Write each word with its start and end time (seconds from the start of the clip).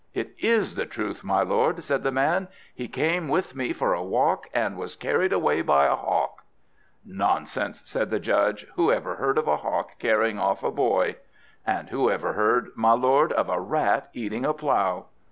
"It 0.15 0.31
is 0.39 0.73
the 0.73 0.87
truth, 0.87 1.23
my 1.23 1.43
lord," 1.43 1.83
said 1.83 2.01
the 2.01 2.09
man; 2.11 2.47
"he 2.73 2.87
came 2.87 3.27
with 3.27 3.55
me 3.55 3.71
for 3.71 3.93
a 3.93 4.01
walk, 4.01 4.47
and 4.51 4.75
was 4.75 4.95
carried 4.95 5.31
away 5.31 5.61
by 5.61 5.85
a 5.85 5.95
hawk." 5.95 6.43
"Nonsense!" 7.05 7.83
said 7.85 8.09
the 8.09 8.19
judge. 8.19 8.65
"Who 8.73 8.91
ever 8.91 9.17
heard 9.17 9.37
of 9.37 9.47
a 9.47 9.57
hawk 9.57 9.99
carrying 9.99 10.39
off 10.39 10.63
a 10.63 10.71
boy?" 10.71 11.17
"And 11.67 11.89
who 11.89 12.09
ever 12.09 12.33
heard, 12.33 12.69
my 12.75 12.93
lord, 12.93 13.31
of 13.33 13.47
a 13.47 13.59
rat 13.61 14.09
eating 14.13 14.43
a 14.43 14.53
plough?" 14.53 15.05